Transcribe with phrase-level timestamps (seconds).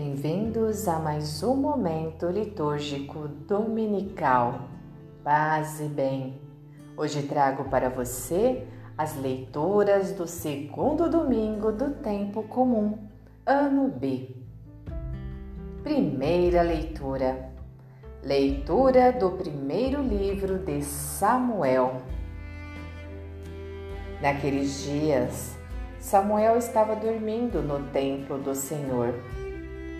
[0.00, 4.68] Bem-vindos a mais um momento litúrgico dominical.
[5.24, 6.40] Paz e bem.
[6.96, 8.64] Hoje trago para você
[8.96, 12.96] as leituras do segundo domingo do tempo comum,
[13.44, 14.36] ano B.
[15.82, 17.50] Primeira leitura.
[18.22, 22.02] Leitura do primeiro livro de Samuel.
[24.22, 25.58] Naqueles dias,
[25.98, 29.12] Samuel estava dormindo no templo do Senhor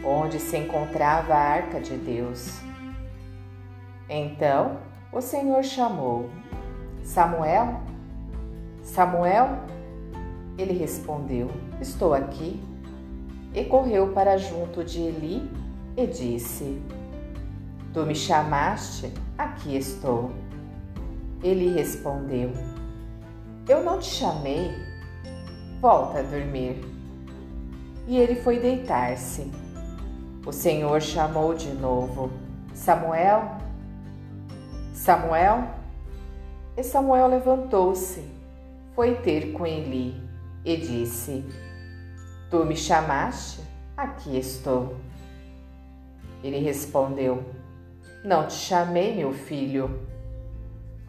[0.09, 2.61] onde se encontrava a arca de Deus.
[4.09, 4.79] Então
[5.13, 6.31] o Senhor chamou:
[7.03, 7.81] Samuel?
[8.83, 9.59] Samuel?
[10.57, 12.61] Ele respondeu: Estou aqui.
[13.55, 15.51] E correu para junto de Eli
[15.97, 16.81] e disse:
[17.93, 19.13] Tu me chamaste?
[19.37, 20.31] Aqui estou.
[21.43, 22.53] Ele respondeu:
[23.69, 24.71] Eu não te chamei.
[25.81, 26.81] Volta a dormir.
[28.07, 29.68] E ele foi deitar-se.
[30.49, 32.31] O Senhor chamou de novo:
[32.73, 33.59] Samuel,
[34.95, 35.69] Samuel.
[36.75, 38.25] E Samuel levantou-se,
[38.95, 40.19] foi ter com Eli
[40.65, 41.45] e disse:
[42.51, 43.61] Tu me chamaste?
[43.95, 44.97] Aqui estou.
[46.43, 47.45] Ele respondeu:
[48.25, 50.01] Não te chamei, meu filho.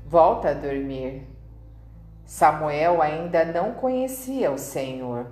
[0.05, 1.25] Volta a dormir.
[2.25, 5.27] Samuel ainda não conhecia o Senhor,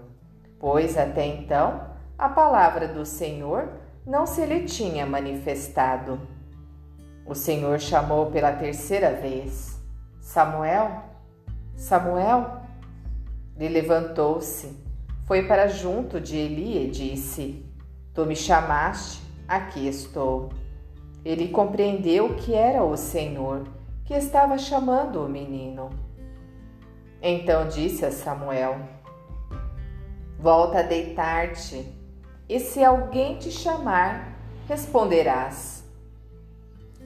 [0.57, 1.81] pois até então
[2.17, 6.17] a palavra do Senhor não se lhe tinha manifestado.
[7.25, 9.77] O Senhor chamou pela terceira vez:
[10.21, 11.03] Samuel,
[11.75, 12.61] Samuel.
[13.59, 14.77] Ele levantou-se,
[15.25, 17.65] foi para junto de Eli e disse:
[18.13, 20.49] Tu me chamaste, aqui estou.
[21.25, 23.67] Ele compreendeu que era o Senhor
[24.05, 25.89] que estava chamando o menino.
[27.21, 28.79] Então disse a Samuel:
[30.39, 31.96] Volta a deitar-te
[32.49, 35.83] e se alguém te chamar, responderás: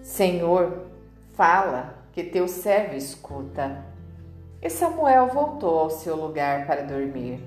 [0.02, 0.86] Senhor,
[1.34, 3.84] fala, que teu servo escuta.
[4.62, 7.42] E Samuel voltou ao seu lugar para dormir.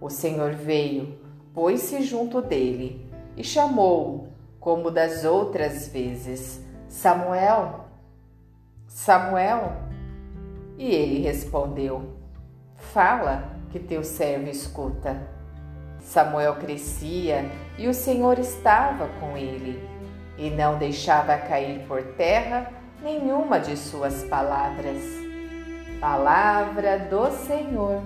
[0.00, 1.18] O Senhor veio,
[1.52, 4.28] pôs-se junto dele e chamou-o,
[4.60, 7.86] como das outras vezes: Samuel,
[8.86, 9.72] Samuel.
[10.78, 12.14] E ele respondeu:
[12.76, 15.34] Fala, que teu servo escuta.
[16.04, 19.82] Samuel crescia e o Senhor estava com ele,
[20.36, 22.70] e não deixava cair por terra
[23.02, 25.02] nenhuma de suas palavras.
[26.00, 28.02] Palavra do Senhor.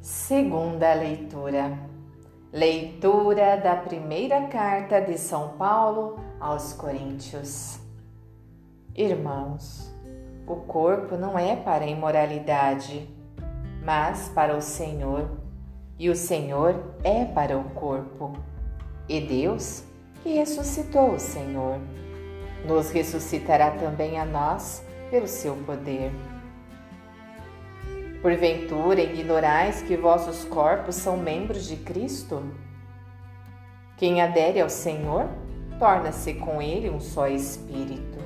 [0.00, 1.95] Segunda leitura.
[2.56, 7.78] Leitura da primeira carta de São Paulo aos Coríntios.
[8.94, 9.94] Irmãos,
[10.46, 13.10] o corpo não é para a imoralidade,
[13.84, 15.28] mas para o Senhor,
[15.98, 18.32] e o Senhor é para o corpo.
[19.06, 19.84] E Deus,
[20.22, 21.78] que ressuscitou o Senhor,
[22.66, 26.10] nos ressuscitará também a nós pelo seu poder.
[28.26, 32.42] Porventura ignorais que vossos corpos são membros de Cristo?
[33.96, 35.28] Quem adere ao Senhor,
[35.78, 38.18] torna-se com ele um só espírito.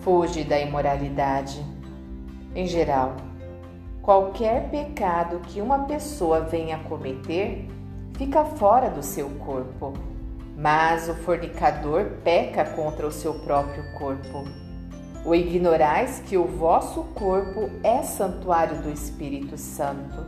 [0.00, 1.64] Fuge da imoralidade.
[2.52, 3.14] Em geral,
[4.02, 7.68] qualquer pecado que uma pessoa venha cometer
[8.14, 9.92] fica fora do seu corpo,
[10.56, 14.63] mas o fornicador peca contra o seu próprio corpo.
[15.24, 20.22] O ignorais que o vosso corpo é santuário do Espírito Santo,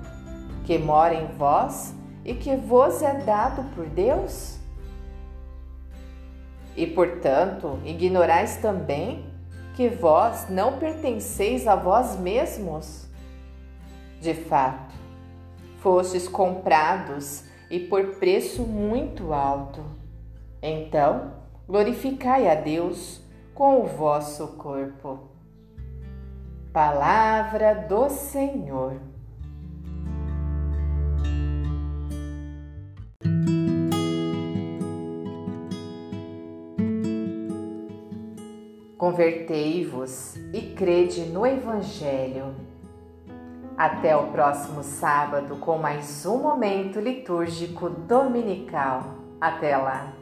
[0.64, 4.58] que mora em vós e que vos é dado por Deus?
[6.74, 9.26] E portanto, ignorais também
[9.74, 13.06] que vós não pertenceis a vós mesmos?
[14.18, 14.94] De fato,
[15.80, 19.84] fostes comprados e por preço muito alto.
[20.62, 21.34] Então,
[21.68, 23.25] glorificai a Deus
[23.56, 25.18] com o vosso corpo.
[26.74, 29.00] Palavra do Senhor.
[38.98, 42.54] Convertei-vos e crede no Evangelho.
[43.76, 49.14] Até o próximo sábado com mais um momento litúrgico dominical.
[49.40, 50.15] Até lá!